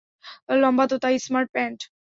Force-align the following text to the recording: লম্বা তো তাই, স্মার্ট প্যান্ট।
লম্বা 0.61 0.85
তো 0.91 0.95
তাই, 1.03 1.15
স্মার্ট 1.19 1.49
প্যান্ট। 1.53 1.79